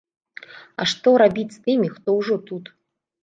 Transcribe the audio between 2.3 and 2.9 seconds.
тут?